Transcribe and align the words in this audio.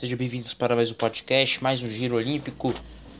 Sejam 0.00 0.16
bem-vindos 0.16 0.54
para 0.54 0.74
mais 0.74 0.90
um 0.90 0.94
podcast, 0.94 1.62
mais 1.62 1.82
um 1.82 1.88
Giro 1.90 2.16
Olímpico, 2.16 2.72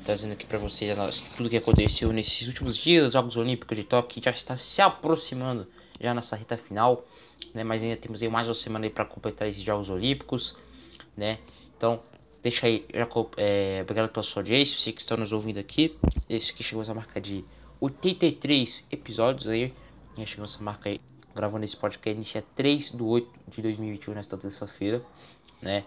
trazendo 0.03 0.33
aqui 0.33 0.47
para 0.47 0.57
vocês 0.57 1.21
tudo 1.37 1.51
que 1.51 1.57
aconteceu 1.59 2.11
nesses 2.11 2.49
últimos 2.49 2.75
dias, 2.75 3.09
os 3.09 3.13
Jogos 3.13 3.37
Olímpicos 3.37 3.77
de 3.77 3.85
Tóquio, 3.85 4.15
que 4.15 4.25
já 4.25 4.31
está 4.31 4.57
se 4.57 4.81
aproximando 4.81 5.67
já 6.01 6.15
nessa 6.15 6.37
reta 6.37 6.57
final, 6.57 7.07
né? 7.53 7.63
Mas 7.63 7.83
ainda 7.83 7.99
temos 7.99 8.23
aí 8.23 8.31
mais 8.31 8.49
uma 8.49 8.55
semana 8.55 8.87
aí 8.87 8.91
para 8.91 9.05
completar 9.05 9.47
esses 9.47 9.63
Jogos 9.63 9.91
Olímpicos, 9.91 10.57
né? 11.15 11.41
Então, 11.77 12.01
deixa 12.43 12.67
aí, 12.67 12.87
já, 12.95 13.07
é, 13.37 13.81
obrigado 13.83 14.09
pela 14.11 14.23
sua 14.23 14.41
audiência, 14.41 14.79
você 14.79 14.91
que 14.91 15.03
está 15.03 15.19
nos 15.19 15.33
ouvindo 15.33 15.61
aqui, 15.61 15.99
esse 16.31 16.51
que 16.51 16.65
chegou 16.65 16.83
essa 16.83 16.95
marca 16.95 17.21
de 17.21 17.45
83 17.79 18.87
episódios 18.91 19.49
aí, 19.49 19.75
já 20.17 20.25
chegou 20.25 20.47
essa 20.47 20.63
marca 20.63 20.89
aí 20.89 20.99
gravando 21.35 21.65
esse 21.65 21.77
podcast 21.77 22.17
inicia 22.17 22.45
3 22.57 22.93
de 22.93 23.03
8 23.03 23.29
de 23.49 23.63
2021, 23.63 24.15
nesta 24.15 24.37
terça-feira, 24.37 25.03
né? 25.61 25.85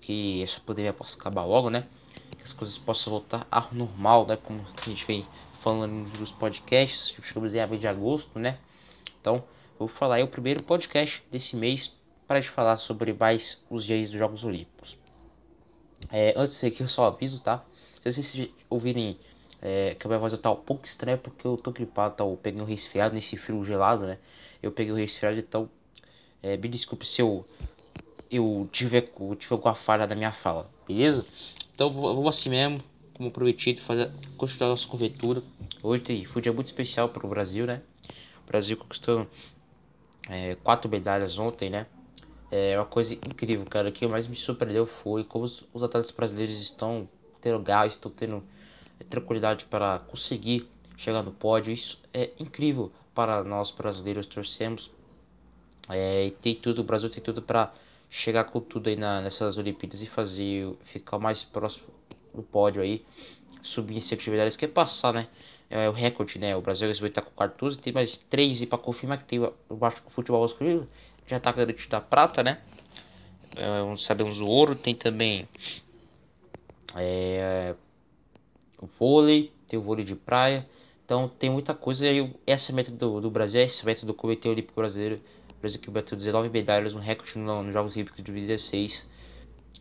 Que 0.00 0.42
essa 0.42 0.60
pandemia 0.60 0.92
possa 0.92 1.16
acabar 1.16 1.44
logo, 1.44 1.70
né? 1.70 1.86
Que 2.36 2.44
as 2.44 2.52
coisas 2.52 2.78
possam 2.78 3.12
voltar 3.12 3.46
ao 3.50 3.72
normal, 3.72 4.26
né? 4.26 4.36
Como 4.36 4.64
a 4.76 4.88
gente 4.88 5.04
vem 5.06 5.26
falando 5.62 6.08
nos 6.18 6.30
podcasts, 6.32 7.14
chegamos 7.22 7.54
em 7.54 7.60
abril 7.60 7.80
de 7.80 7.88
agosto, 7.88 8.38
né? 8.38 8.58
Então, 9.20 9.42
vou 9.78 9.88
falar 9.88 10.16
aí 10.16 10.22
o 10.22 10.28
primeiro 10.28 10.62
podcast 10.62 11.22
desse 11.30 11.56
mês 11.56 11.92
para 12.26 12.40
te 12.40 12.48
falar 12.50 12.76
sobre 12.76 13.12
mais 13.12 13.62
os 13.70 13.84
dias 13.84 14.10
dos 14.10 14.18
Jogos 14.18 14.44
Olímpicos. 14.44 14.96
É, 16.10 16.34
antes 16.36 16.62
aqui, 16.62 16.82
eu 16.82 16.88
só 16.88 17.06
aviso, 17.06 17.40
tá? 17.40 17.64
Se 18.02 18.12
vocês 18.12 18.48
ouvirem 18.70 19.18
é, 19.60 19.96
que 19.98 20.06
a 20.06 20.08
minha 20.08 20.18
voz 20.18 20.36
tá 20.38 20.50
um 20.50 20.56
pouco 20.56 20.84
estranha 20.84 21.18
porque 21.18 21.46
eu 21.46 21.56
tô 21.56 21.72
gripado, 21.72 22.14
tá? 22.14 22.24
Eu 22.24 22.38
peguei 22.40 22.60
um 22.60 22.64
resfriado 22.64 23.14
nesse 23.14 23.36
frio 23.36 23.64
gelado, 23.64 24.06
né? 24.06 24.18
Eu 24.62 24.72
peguei 24.72 24.92
o 24.92 24.96
resfriado, 24.96 25.38
então 25.38 25.68
é, 26.42 26.56
me 26.56 26.68
desculpe 26.68 27.06
se 27.06 27.20
eu, 27.20 27.46
eu 28.30 28.68
tiver, 28.72 29.02
tiver 29.38 29.54
alguma 29.54 29.74
falha 29.74 30.06
na 30.06 30.14
minha 30.14 30.32
fala, 30.32 30.70
beleza? 30.86 31.24
Então 31.74 31.90
vou 31.90 32.28
assim 32.28 32.48
mesmo, 32.48 32.82
como 33.14 33.30
prometido, 33.30 33.80
fazer, 33.82 34.10
continuar 34.36 34.70
nossa 34.70 34.86
cobertura. 34.86 35.42
Hoje 35.82 36.24
foi 36.26 36.40
um 36.40 36.42
dia 36.42 36.52
muito 36.52 36.68
especial 36.68 37.08
para 37.08 37.26
o 37.26 37.28
Brasil, 37.28 37.66
né? 37.66 37.82
O 38.44 38.46
Brasil 38.46 38.76
conquistou 38.76 39.26
é, 40.28 40.54
quatro 40.56 40.90
medalhas 40.90 41.38
ontem, 41.38 41.70
né? 41.70 41.86
É 42.50 42.78
uma 42.78 42.86
coisa 42.86 43.14
incrível, 43.14 43.66
cara. 43.66 43.88
O 43.88 43.92
que 43.92 44.06
mais 44.06 44.26
me 44.26 44.36
surpreendeu 44.36 44.86
foi 44.86 45.24
como 45.24 45.44
os, 45.44 45.64
os 45.74 45.82
atletas 45.82 46.10
brasileiros 46.10 46.60
estão 46.60 47.08
tendo 47.40 47.58
gás, 47.60 47.92
estão 47.92 48.10
tendo 48.10 48.42
é, 49.00 49.04
tranquilidade 49.04 49.64
para 49.64 49.98
conseguir 49.98 50.68
chegar 50.96 51.22
no 51.22 51.32
pódio. 51.32 51.72
Isso 51.72 52.00
é 52.14 52.30
incrível 52.38 52.92
para 53.16 53.42
nós 53.42 53.70
brasileiros 53.70 54.26
torcemos. 54.26 54.90
É, 55.88 56.26
e 56.26 56.30
tem 56.32 56.54
tudo, 56.54 56.82
o 56.82 56.84
Brasil 56.84 57.08
tem 57.08 57.22
tudo 57.22 57.40
para 57.40 57.72
chegar 58.10 58.44
com 58.44 58.60
tudo 58.60 58.88
aí 58.88 58.96
na, 58.96 59.22
nessas 59.22 59.56
Olimpíadas 59.56 60.02
e 60.02 60.06
fazer 60.06 60.76
ficar 60.84 61.18
mais 61.18 61.42
próximo 61.42 61.86
do 62.34 62.42
pódio 62.42 62.82
aí, 62.82 63.04
subir 63.62 63.96
em 63.96 64.00
cinco 64.02 64.20
atividades, 64.20 64.56
que 64.56 64.66
é 64.66 64.68
passar, 64.68 65.14
né? 65.14 65.28
É 65.70 65.88
o 65.88 65.92
recorde, 65.92 66.38
né? 66.38 66.54
O 66.54 66.60
Brasil 66.60 66.86
vai 67.00 67.08
estar 67.08 67.22
com 67.22 67.30
14, 67.30 67.78
tem 67.78 67.92
mais 67.92 68.18
3 68.18 68.66
para 68.66 68.78
confirmar 68.78 69.18
que 69.18 69.24
tem 69.24 69.40
o 69.40 69.74
baixo 69.74 70.02
futebol 70.10 70.42
masculino, 70.42 70.86
já 71.26 71.38
está 71.38 71.50
garantido 71.50 71.96
a 71.96 72.00
prata, 72.00 72.42
né? 72.42 72.60
É, 73.56 73.96
sabemos 73.96 74.38
o 74.38 74.46
ouro, 74.46 74.74
tem 74.76 74.94
também 74.94 75.48
é, 76.94 77.74
o 78.78 78.86
vôlei, 78.98 79.50
tem 79.68 79.78
o 79.78 79.82
vôlei 79.82 80.04
de 80.04 80.14
praia, 80.14 80.68
então 81.06 81.28
tem 81.28 81.48
muita 81.48 81.72
coisa 81.72 82.04
e 82.04 82.34
essa 82.44 82.72
meta 82.72 82.90
do, 82.90 83.20
do 83.20 83.30
Brasil, 83.30 83.60
essa 83.60 83.86
meta 83.86 84.04
do 84.04 84.12
Comitê 84.12 84.48
Olímpico 84.48 84.74
Brasileiro, 84.74 85.20
Brasil 85.60 85.78
que 85.78 85.88
bateu 85.88 86.18
19 86.18 86.48
medalhas, 86.48 86.94
um 86.94 86.98
recorde 86.98 87.38
nos 87.38 87.72
Jogos 87.72 87.94
Olímpicos 87.94 88.16
de 88.16 88.24
2016, 88.24 89.06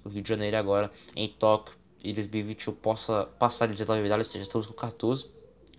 no 0.04 0.12
Rio 0.12 0.22
de 0.22 0.30
Janeiro 0.30 0.56
agora, 0.56 0.92
em 1.16 1.28
Tóquio, 1.28 1.76
em 2.04 2.14
2021 2.14 2.74
possa 2.76 3.26
passar 3.40 3.66
de 3.66 3.72
19 3.72 4.04
medalhas, 4.04 4.32
já 4.32 4.40
estamos 4.40 4.68
com 4.68 4.74
14, 4.74 5.26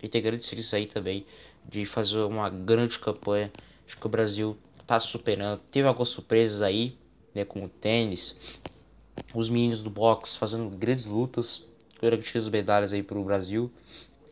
e 0.03 0.09
tem 0.09 0.21
grandes 0.21 0.49
chances 0.49 0.73
aí 0.73 0.85
também 0.85 1.25
de 1.63 1.85
fazer 1.85 2.17
uma 2.17 2.49
grande 2.49 2.99
campanha, 2.99 3.49
acho 3.87 3.97
que 3.97 4.05
o 4.05 4.09
Brasil 4.09 4.57
está 4.81 4.99
superando, 4.99 5.61
teve 5.71 5.87
algumas 5.87 6.09
surpresas 6.09 6.61
aí, 6.61 6.97
né, 7.33 7.45
com 7.45 7.63
o 7.63 7.69
tênis, 7.69 8.35
os 9.33 9.49
meninos 9.49 9.81
do 9.81 9.89
boxe 9.89 10.37
fazendo 10.37 10.69
grandes 10.75 11.05
lutas, 11.05 11.65
garantindo 12.01 12.51
medalhas 12.51 12.91
aí 12.91 13.01
para 13.01 13.17
o 13.17 13.23
Brasil, 13.23 13.71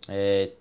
é, 0.08 0.52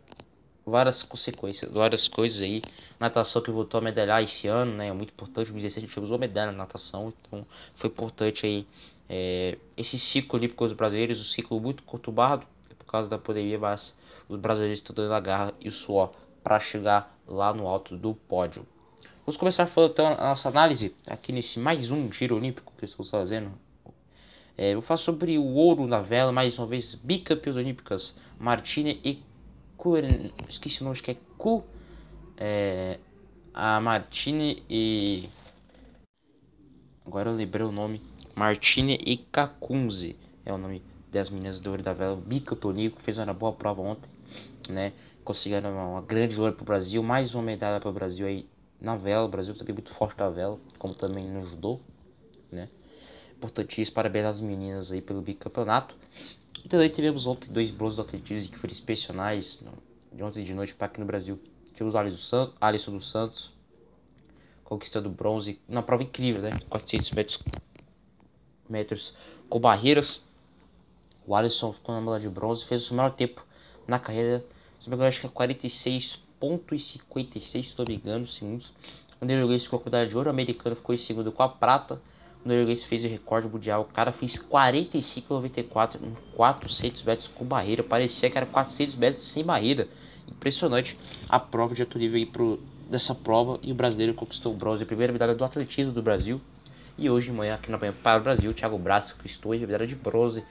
várias 0.67 1.03
consequências, 1.03 1.71
várias 1.73 2.09
coisas 2.09 2.41
aí. 2.41 2.63
Natação 2.99 3.43
que 3.43 3.51
voltou 3.51 3.79
a 3.79 3.81
medalhar 3.83 4.23
esse 4.23 4.47
ano, 4.47 4.73
né? 4.73 4.89
É 4.89 4.93
muito 4.93 5.11
importante. 5.11 5.51
O 5.51 5.55
16 5.55 5.77
a 5.77 5.81
gente 5.87 6.01
usou 6.01 6.19
medalha 6.19 6.53
na 6.53 6.59
natação, 6.59 7.13
então 7.27 7.47
foi 7.77 7.91
importante 7.91 8.47
aí 8.47 8.67
é, 9.09 9.59
esse 9.77 9.99
ciclo 9.99 10.39
olímpico 10.39 10.65
dos 10.65 10.77
brasileiros, 10.77 11.21
um 11.21 11.25
ciclo 11.25 11.61
muito 11.61 11.83
conturbado 11.83 12.47
por 12.79 12.87
causa 12.87 13.09
da 13.09 13.19
pandemia, 13.19 13.59
mas 13.59 13.95
os 14.29 14.39
brasileiros 14.39 14.79
estão 14.79 14.95
dando 14.95 15.13
a 15.13 15.21
garra 15.21 15.53
e 15.61 15.69
o 15.69 15.73
suor 15.73 16.13
para 16.43 16.59
chegar 16.61 17.17
lá 17.27 17.53
no 17.53 17.67
alto 17.67 17.97
do 17.97 18.15
pódio. 18.15 18.67
Vamos 19.27 19.39
começar 19.39 19.67
falando 19.67 19.93
então 19.93 20.07
a 20.07 20.29
nossa 20.29 20.49
análise 20.49 20.95
aqui 21.07 21.33
nesse 21.33 21.59
mais 21.59 21.91
um 21.91 22.13
giro 22.13 22.37
olímpico 22.37 22.73
que 22.79 22.85
estamos 22.85 23.11
fazendo. 23.11 23.53
É, 24.57 24.75
vou 24.75 24.83
falar 24.83 24.99
sobre 24.99 25.37
o 25.37 25.55
ouro 25.55 25.87
na 25.87 26.01
vela, 26.01 26.31
mais 26.31 26.59
uma 26.59 26.67
vez, 26.67 26.95
bicampeões 26.95 27.57
olímpicas, 27.57 28.15
Martine 28.39 29.01
e 29.05 29.23
esqueci 30.49 30.81
o 30.81 30.85
nome, 30.85 31.01
que 31.01 31.11
é 31.11 31.17
Cu, 31.37 31.63
é, 32.39 32.99
a 33.53 33.81
Martine 33.81 34.63
e 34.69 35.29
agora 37.05 37.29
eu 37.29 37.37
lembrei 37.37 37.67
o 37.67 37.73
nome, 37.73 38.01
Martine 38.35 38.95
e 38.95 39.19
Kakunze 39.19 40.17
é 40.45 40.53
o 40.53 40.59
nome 40.59 40.83
das 41.13 41.29
meninas 41.29 41.61
do 41.61 41.71
Ouro 41.71 41.83
da 41.83 41.93
Vela, 41.93 42.17
bicampeonico, 42.17 43.01
fez 43.03 43.19
uma 43.19 43.35
boa 43.35 43.53
prova 43.53 43.83
ontem, 43.83 44.09
né? 44.69 44.93
Conseguiram 45.23 45.71
uma, 45.71 45.87
uma 45.87 46.03
grande 46.03 46.39
ouro 46.41 46.55
para 46.55 46.63
o 46.63 46.67
Brasil, 46.67 47.03
mais 47.03 47.35
uma 47.35 47.43
medalha 47.43 47.79
para 47.79 47.89
o 47.89 47.93
Brasil 47.93 48.27
aí 48.27 48.49
na 48.81 48.97
vela. 48.97 49.25
O 49.25 49.29
Brasil 49.29 49.55
também 49.55 49.75
muito 49.75 49.95
forte 49.95 50.19
na 50.19 50.29
vela, 50.29 50.59
como 50.79 50.95
também 50.95 51.25
no 51.29 51.45
judô, 51.45 51.79
né? 52.51 52.69
Importantíssimo, 53.37 53.95
parabéns 53.95 54.27
às 54.27 54.41
meninas 54.41 54.91
aí 54.91 55.01
pelo 55.01 55.23
bicampeonato. 55.23 55.95
E 56.63 56.69
também 56.69 56.89
tivemos 56.89 57.27
ontem 57.27 57.51
dois 57.51 57.71
bronzes 57.71 57.97
do 57.97 58.03
atletismo 58.03 58.53
que 58.53 58.59
foram 58.59 58.73
inspecionais 58.73 59.63
de 60.13 60.23
ontem 60.23 60.45
de 60.45 60.55
noite 60.55 60.75
para 60.75 60.87
aqui 60.87 61.01
no 61.01 61.07
Brasil. 61.07 61.41
Tivemos 61.73 61.95
o 61.95 61.99
Alisson, 62.61 62.93
dos 62.93 63.11
Santos 63.11 63.53
conquistando 64.63 65.11
bronze, 65.11 65.61
uma 65.69 65.83
prova 65.83 66.03
incrível, 66.03 66.41
né? 66.41 66.59
400 66.71 67.11
metros, 67.13 67.39
metros 68.69 69.15
com 69.49 69.61
barreiras. 69.61 70.23
O 71.27 71.35
Alisson 71.35 71.73
ficou 71.73 71.95
na 71.95 72.01
medalha 72.01 72.23
de 72.23 72.29
bronze, 72.29 72.65
fez 72.65 72.83
o 72.83 72.87
seu 72.87 72.97
melhor 72.97 73.13
tempo 73.13 73.45
na 73.87 73.99
carreira. 73.99 74.45
Se 74.81 74.89
não 74.89 74.91
me 74.91 74.97
engano, 74.97 75.09
acho 75.09 75.21
que 75.21 75.27
é 75.27 75.31
46,56, 75.31 77.65
se 77.65 77.79
não 77.79 77.85
me 77.87 77.97
engano, 77.97 78.27
segundos. 78.27 78.73
O 79.21 79.25
Neerlandês 79.25 79.65
ficou 79.65 79.79
com 79.79 79.89
a 79.89 79.91
medalha 79.91 80.09
de 80.09 80.17
ouro, 80.17 80.29
o 80.29 80.31
americano 80.31 80.77
ficou 80.77 80.95
em 80.95 80.99
segundo 80.99 81.31
com 81.31 81.43
a 81.43 81.49
prata 81.49 82.01
norueguês 82.45 82.83
fez 82.85 83.05
o 83.05 83.09
recorde 83.09 83.49
mundial. 83.49 83.83
O 83.83 83.93
cara 83.93 84.13
fez 84.13 84.37
45,94 84.37 85.97
em 86.03 86.15
400 86.35 87.03
metros 87.03 87.29
com 87.29 87.45
barreira. 87.45 87.83
Parecia 87.83 88.31
que 88.31 88.37
era 88.37 88.47
400 88.47 88.95
metros 88.97 89.25
sem 89.27 89.45
barreira. 89.45 89.89
Impressionante 90.29 90.99
a 91.29 91.39
prova 91.39 91.75
de 91.75 91.83
alto 91.83 91.99
nível 91.99 92.17
aí 92.17 92.27
pro, 92.27 92.61
dessa 92.91 93.15
prova. 93.15 93.59
E 93.63 93.73
o 93.73 93.75
brasileiro 93.75 94.15
conquistou 94.15 94.53
o 94.53 94.57
bronze, 94.57 94.83
a 94.83 94.87
primeira 94.87 95.13
medalha 95.13 95.35
do 95.35 95.45
atletismo 95.45 95.93
do 95.93 96.03
Brasil. 96.03 96.41
E 96.97 97.11
hoje 97.11 97.27
de 97.27 97.33
manhã, 97.33 97.55
aqui 97.55 97.71
na 97.71 97.79
manhã 97.79 97.93
para 98.03 98.21
o 98.21 98.23
Brasil, 98.23 98.51
o 98.51 98.55
Thiago 98.55 98.79
Braz 98.79 99.11
conquistou 99.11 99.53
a 99.53 99.57
medalha 99.57 99.87
de 99.87 99.97
bronze 99.97 100.45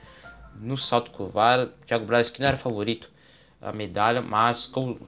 no 0.60 0.78
salto 0.78 1.12
com 1.12 1.28
vara. 1.28 1.74
Thiago 1.88 2.06
Braz 2.06 2.30
que 2.30 2.42
não 2.42 2.48
era 2.48 2.58
favorito 2.58 3.10
a 3.62 3.72
medalha, 3.72 4.22
mas 4.22 4.66
como 4.66 5.00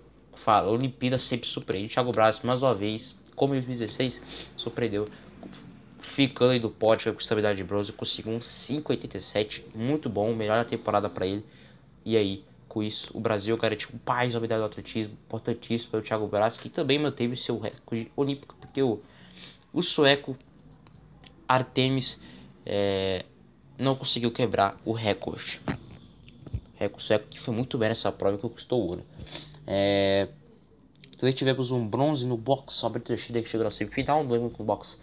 fala, 0.45 0.69
a 0.69 0.71
Olimpíada 0.71 1.19
sempre 1.19 1.49
surpreende. 1.49 1.93
Thiago 1.93 2.11
Braz, 2.11 2.39
mais 2.41 2.61
uma 2.61 2.73
vez, 2.73 3.17
como 3.35 3.53
em 3.53 3.57
2016, 3.57 4.21
surpreendeu 4.55 5.09
ficando 6.15 6.51
aí 6.51 6.59
do 6.59 6.69
pódio 6.69 7.13
com 7.13 7.19
estabilidade 7.19 7.57
de 7.57 7.63
bronze, 7.63 7.91
conseguiu 7.91 8.31
um 8.31 8.39
5,87, 8.39 9.63
muito 9.75 10.09
bom, 10.09 10.33
melhor 10.33 10.63
da 10.63 10.69
temporada 10.69 11.09
para 11.09 11.27
ele. 11.27 11.43
E 12.05 12.15
aí, 12.15 12.43
com 12.69 12.81
isso, 12.81 13.11
o 13.13 13.19
Brasil 13.19 13.55
garantiu 13.57 13.89
mais 14.05 14.33
uma 14.33 14.39
medalha 14.39 14.61
do 14.61 14.67
atletismo, 14.67 15.13
importantíssimo 15.25 15.91
para 15.91 15.99
o 15.99 16.03
Thiago 16.03 16.27
Braz, 16.27 16.57
que 16.57 16.69
também 16.69 16.97
manteve 16.97 17.35
seu 17.35 17.59
recorde 17.59 18.09
olímpico, 18.15 18.55
porque 18.61 18.81
o, 18.81 19.01
o 19.73 19.83
sueco 19.83 20.37
Artemis 21.45 22.17
é, 22.65 23.25
não 23.77 23.93
conseguiu 23.93 24.31
quebrar 24.31 24.79
o 24.85 24.93
recorde. 24.93 25.59
O 25.67 26.79
recorde 26.79 27.03
sueco 27.03 27.27
que 27.27 27.41
foi 27.41 27.53
muito 27.53 27.77
bem 27.77 27.89
nessa 27.89 28.09
prova 28.09 28.37
e 28.37 28.39
conquistou 28.39 28.81
o 28.81 28.87
ouro. 28.87 29.03
É, 29.67 30.29
também 31.17 31.35
tivemos 31.35 31.71
um 31.71 31.85
bronze 31.85 32.25
no 32.25 32.37
boxe 32.37 32.77
sobre 32.77 33.01
a 33.01 33.17
que 33.17 33.49
chegou 33.49 33.65
na 33.65 33.71
semifinal, 33.71 34.23
no 34.23 34.45
o 34.45 34.63
boxe 34.63 34.95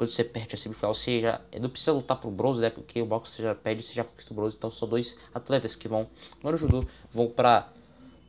quando 0.00 0.12
você 0.12 0.24
perde 0.24 0.54
a 0.54 0.56
semifinal, 0.56 0.94
você 0.94 1.20
já 1.20 1.42
não 1.60 1.68
precisa 1.68 1.92
lutar 1.92 2.18
pro 2.18 2.30
bronze, 2.30 2.58
né? 2.58 2.70
Porque 2.70 3.02
o 3.02 3.04
boxe 3.04 3.36
você 3.36 3.42
já 3.42 3.54
perde, 3.54 3.82
você 3.82 3.92
já 3.92 4.02
conquista 4.02 4.32
o 4.32 4.34
bronze. 4.34 4.56
Então 4.56 4.70
são 4.70 4.88
dois 4.88 5.14
atletas 5.34 5.76
que 5.76 5.86
vão, 5.86 6.08
no 6.42 6.56
judô, 6.56 6.86
vão 7.12 7.28
para 7.28 7.68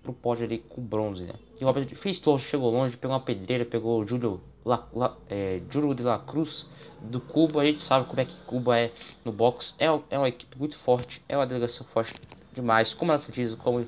pro 0.03 0.11
pódio 0.11 0.43
ali 0.43 0.57
com 0.57 0.81
bronze, 0.81 1.23
né? 1.23 1.33
E 1.61 1.63
o 1.63 1.67
Robert 1.67 1.87
fez 1.95 2.21
longe, 2.25 2.45
chegou 2.45 2.69
longe, 2.69 2.97
pegou 2.97 3.15
uma 3.15 3.23
pedreira, 3.23 3.63
pegou 3.63 4.01
o 4.01 4.05
Júlio 4.05 4.41
La, 4.65 4.85
La, 4.93 5.15
é, 5.29 5.61
Júlio 5.69 5.95
de 5.95 6.03
la 6.03 6.19
Cruz, 6.19 6.67
do 6.99 7.21
Cuba, 7.21 7.61
a 7.61 7.65
gente 7.65 7.81
sabe 7.81 8.05
como 8.05 8.19
é 8.19 8.25
que 8.25 8.35
Cuba 8.45 8.77
é 8.77 8.91
no 9.23 9.31
boxe. 9.31 9.73
É, 9.79 9.85
é 9.85 10.17
uma 10.17 10.27
equipe 10.27 10.59
muito 10.59 10.77
forte, 10.79 11.23
é 11.29 11.37
uma 11.37 11.47
delegação 11.47 11.87
forte 11.87 12.19
demais. 12.51 12.93
Como 12.93 13.13
atletismo, 13.13 13.55
como 13.55 13.87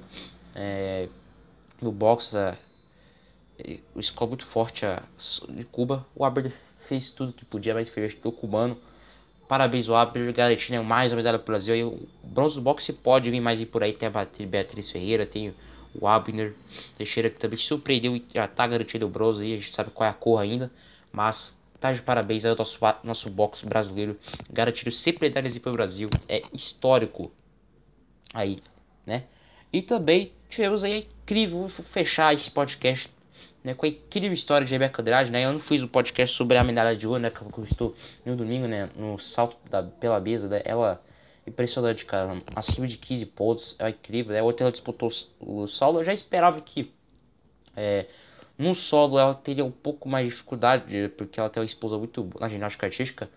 é, 0.55 1.09
no 1.81 1.91
boxe, 1.91 2.33
é, 2.37 2.55
o 3.93 3.99
escola 3.99 4.29
muito 4.29 4.45
forte 4.45 4.85
de 5.49 5.65
Cuba. 5.65 6.07
O 6.15 6.23
Aber 6.23 6.49
fez 6.87 7.09
tudo 7.11 7.33
que 7.33 7.45
podia, 7.45 7.73
mas 7.73 7.89
fez 7.89 8.15
o 8.23 8.31
cubano. 8.31 8.77
Parabéns 9.47 9.89
ao 9.89 9.95
Aber, 9.95 10.31
garantindo 10.31 10.83
mais 10.83 11.11
uma 11.11 11.17
medalha 11.17 11.37
para 11.37 11.43
o 11.43 11.53
Brasil. 11.53 11.75
E 11.75 11.83
o 11.83 12.07
bronze 12.23 12.55
do 12.55 12.61
boxe 12.61 12.93
pode 12.93 13.29
vir 13.29 13.41
mais 13.41 13.63
por 13.65 13.83
aí. 13.83 13.93
Tem 13.93 14.07
a 14.07 14.45
Beatriz 14.45 14.89
Ferreira, 14.89 15.25
tem 15.25 15.53
o 15.93 16.07
Abner 16.07 16.55
Teixeira 16.97 17.29
que 17.29 17.39
também 17.39 17.57
surpreendeu 17.57 18.15
e 18.15 18.25
já 18.33 18.45
está 18.45 18.65
garantido 18.65 19.05
o 19.05 19.09
bronze 19.09 19.43
aí. 19.43 19.53
A 19.53 19.57
gente 19.57 19.75
sabe 19.75 19.91
qual 19.91 20.07
é 20.07 20.11
a 20.11 20.13
cor 20.13 20.39
ainda, 20.39 20.71
mas 21.11 21.55
tá 21.79 21.91
de 21.91 22.01
parabéns 22.01 22.45
ao 22.45 22.55
nosso, 22.55 22.79
nosso 23.03 23.29
boxe 23.29 23.65
brasileiro. 23.65 24.17
Garantido 24.49 24.91
sempre 24.91 25.27
medalhas 25.27 25.57
para 25.57 25.71
o 25.71 25.75
Brasil. 25.75 26.09
É 26.27 26.43
histórico 26.53 27.31
aí, 28.33 28.59
né? 29.05 29.25
E 29.71 29.81
também 29.81 30.31
tivemos 30.49 30.83
aí 30.83 31.07
incrível, 31.23 31.67
vou 31.67 31.69
fechar 31.69 32.33
esse 32.33 32.49
podcast 32.49 33.09
né, 33.63 33.73
com 33.73 33.85
a 33.85 33.89
incrível 33.89 34.33
história 34.33 34.65
de 34.65 34.71
Rebeca 34.71 35.01
Andrade, 35.01 35.31
né? 35.31 35.45
Eu 35.45 35.53
não 35.53 35.59
fiz 35.59 35.81
o 35.81 35.85
um 35.85 35.87
podcast 35.87 36.35
sobre 36.35 36.57
a 36.57 36.63
medalha 36.63 36.95
de 36.95 37.07
ouro, 37.07 37.21
né, 37.21 37.29
que 37.29 37.37
ela 37.41 37.51
conquistou 37.51 37.95
no 38.25 38.35
domingo, 38.35 38.67
né, 38.67 38.89
no 38.95 39.17
salto 39.19 39.57
da, 39.69 39.81
pela 39.81 40.19
mesa, 40.19 40.47
né? 40.47 40.61
Ela 40.65 41.01
impressionante, 41.45 42.05
cara, 42.05 42.41
acima 42.55 42.87
de 42.87 42.97
15 42.97 43.25
pontos, 43.27 43.75
é 43.79 43.89
incrível, 43.89 44.33
né? 44.33 44.41
Outra 44.41 44.65
ela 44.65 44.71
disputou 44.71 45.11
o 45.39 45.67
solo, 45.67 45.99
eu 45.99 46.03
já 46.03 46.13
esperava 46.13 46.59
que 46.61 46.91
é, 47.75 48.05
no 48.57 48.75
solo 48.75 49.17
ela 49.19 49.33
teria 49.33 49.65
um 49.65 49.71
pouco 49.71 50.07
mais 50.07 50.25
de 50.25 50.31
dificuldade, 50.31 51.09
porque 51.17 51.39
ela 51.39 51.49
tem 51.49 51.61
uma 51.61 51.67
esposa 51.67 51.97
muito 51.97 52.29
na 52.39 52.49
ginástica 52.49 52.85
artística, 52.85 53.29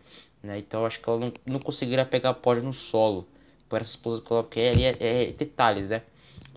né? 0.42 0.58
Então 0.58 0.80
eu 0.80 0.86
acho 0.86 1.00
que 1.00 1.08
ela 1.08 1.18
não, 1.18 1.32
não 1.44 1.60
conseguiria 1.60 2.04
pegar 2.04 2.34
pódio 2.34 2.62
no 2.62 2.72
solo, 2.72 3.26
por 3.68 3.80
essa 3.80 3.90
esposa 3.90 4.22
que 4.22 4.32
ela 4.32 4.44
quer, 4.44 4.78
é, 4.80 5.28
é 5.28 5.32
detalhes, 5.32 5.88
né? 5.88 6.02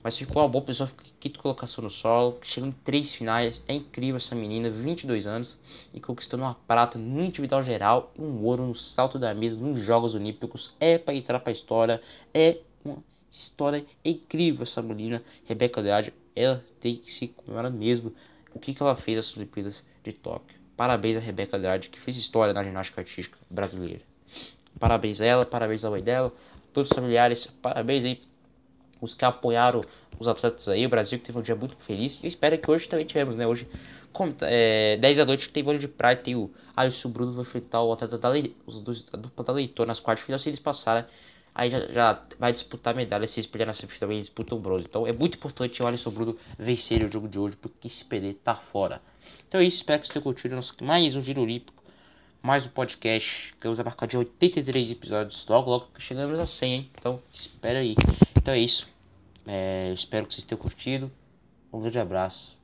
Mas 0.02 0.18
ficou 0.18 0.42
uma 0.42 0.48
boa 0.48 0.64
pessoa, 0.64 0.90
quinta 1.20 1.40
colocação 1.40 1.84
no 1.84 1.90
solo, 1.90 2.40
chegou 2.44 2.70
em 2.70 2.72
três 2.72 3.14
finais. 3.14 3.62
É 3.68 3.74
incrível 3.74 4.18
essa 4.18 4.34
menina, 4.34 4.70
22 4.70 5.28
anos, 5.28 5.58
e 5.94 6.00
conquistando 6.00 6.44
uma 6.44 6.56
prata 6.56 6.98
no 6.98 7.22
individual 7.22 7.64
geral 7.64 8.12
e 8.18 8.22
um 8.22 8.44
ouro 8.44 8.66
no 8.66 8.76
salto 8.76 9.20
da 9.20 9.34
mesa 9.34 9.60
nos 9.60 9.84
Jogos 9.84 10.16
Olímpicos. 10.16 10.74
É 10.80 10.98
para 10.98 11.14
entrar 11.14 11.40
para 11.40 11.52
a 11.52 11.54
história, 11.54 12.02
é 12.34 12.60
uma 12.84 13.04
história 13.32 13.86
incrível 14.04 14.64
essa 14.64 14.82
menina, 14.82 15.22
Rebeca 15.46 15.82
Leade. 15.82 16.14
Ela 16.34 16.64
tem 16.80 16.96
que 16.96 17.12
se 17.12 17.28
comemorar 17.28 17.72
mesmo 17.72 18.14
o 18.54 18.60
que, 18.60 18.74
que 18.74 18.82
ela 18.82 18.96
fez 18.96 19.18
nas 19.18 19.36
Olimpíadas 19.36 19.84
de 20.04 20.14
Tóquio. 20.14 20.58
Parabéns 20.78 21.18
a 21.18 21.20
Rebeca 21.20 21.58
Leade, 21.58 21.90
que 21.90 22.00
fez 22.00 22.16
história 22.16 22.54
na 22.54 22.64
ginástica 22.64 23.02
artística 23.02 23.38
brasileira. 23.50 24.02
Parabéns 24.80 25.20
a 25.20 25.26
ela, 25.26 25.46
parabéns 25.46 25.84
à 25.84 25.90
mãe 25.90 26.02
dela, 26.02 26.32
todos 26.72 26.90
os 26.90 26.96
familiares, 26.96 27.48
parabéns 27.62 28.06
aí 28.06 28.29
os 29.02 29.14
que 29.14 29.26
apoiaram 29.26 29.84
os 30.20 30.28
atletas 30.28 30.68
aí, 30.68 30.86
o 30.86 30.90
Brasil 30.90 31.18
que 31.20 31.26
teve 31.26 31.38
um 31.38 31.42
dia 31.42 31.56
muito 31.56 31.76
feliz. 31.86 32.20
E 32.24 32.28
espero 32.28 32.58
que 32.58 32.70
hoje 32.70 32.88
também 32.88 33.06
tivemos, 33.06 33.36
né? 33.36 33.48
Hoje, 33.48 33.68
como, 34.12 34.36
é, 34.42 34.98
10 34.98 35.18
da 35.18 35.26
noite, 35.26 35.50
tem 35.50 35.64
vôlei 35.64 35.80
de 35.80 35.88
praia, 35.88 36.18
tem 36.18 36.36
o 36.36 36.52
Alisson 36.76 37.10
Bruno 37.10 37.34
vai 37.34 37.44
enfrentar 37.44 37.82
o 37.82 37.92
atleta 37.92 38.18
da 38.18 38.30
Le... 38.30 38.56
os 38.66 38.82
dois 38.82 39.02
dupla 39.02 39.44
da 39.44 39.54
Leitor 39.54 39.86
nas 39.86 40.00
quartas 40.00 40.26
finais. 40.26 40.42
Se 40.42 40.50
eles 40.50 40.60
passarem, 40.60 41.06
aí 41.54 41.70
já, 41.70 41.80
já 41.88 42.24
vai 42.38 42.54
disputar 42.54 42.96
medalha. 42.96 43.28
Se 43.28 43.40
eles 43.40 43.50
perderem 43.50 43.68
na 43.68 43.74
semifinal, 43.74 44.00
também 44.00 44.22
disputam 44.22 44.58
o 44.58 44.62
bronze. 44.62 44.86
Então 44.88 45.06
é 45.06 45.12
muito 45.12 45.38
importante 45.38 45.82
o 45.82 45.88
Alisson 45.88 46.12
Bruno 46.12 46.38
vencer 46.58 47.04
o 47.04 47.12
jogo 47.12 47.28
de 47.28 47.38
hoje, 47.38 47.56
porque 47.58 47.90
se 47.90 48.04
perder, 48.06 48.36
tá 48.44 48.56
fora. 48.56 49.02
Então 49.48 49.60
é 49.62 49.66
isso, 49.66 49.78
espero 49.78 50.00
que 50.00 50.08
vocês 50.08 50.14
tenham 50.14 50.24
curtido 50.24 50.56
nosso, 50.56 50.76
mais 50.82 51.16
um 51.16 51.24
Giro 51.24 51.42
Olímpico, 51.42 51.79
mais 52.42 52.66
um 52.66 52.70
podcast. 52.70 53.54
Que 53.60 53.68
vamos 53.68 53.80
marcar 53.80 54.08
de 54.08 54.18
83 54.18 54.92
episódios. 54.92 55.46
Logo, 55.48 55.70
logo 55.70 55.88
chegamos 56.00 56.40
a 56.40 56.46
100, 56.46 56.74
hein? 56.74 56.90
Então 56.98 57.22
espera 57.34 57.80
aí. 57.80 57.96
Então 58.36 58.54
é 58.54 58.60
isso. 58.60 58.88
É, 59.46 59.94
espero 59.94 60.26
que 60.26 60.34
vocês 60.34 60.46
tenham 60.46 60.62
curtido. 60.62 61.12
Um 61.72 61.82
grande 61.82 62.00
abraço. 62.00 62.59